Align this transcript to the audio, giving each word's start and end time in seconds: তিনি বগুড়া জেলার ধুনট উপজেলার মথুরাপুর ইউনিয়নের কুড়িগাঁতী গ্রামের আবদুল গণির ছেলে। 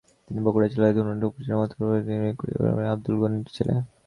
তিনি 0.27 0.39
বগুড়া 0.45 0.67
জেলার 0.73 0.93
ধুনট 0.97 1.21
উপজেলার 1.27 1.59
মথুরাপুর 1.59 1.97
ইউনিয়নের 1.97 2.35
কুড়িগাঁতী 2.37 2.61
গ্রামের 2.61 2.91
আবদুল 2.93 3.15
গণির 3.21 3.53
ছেলে। 3.55 3.73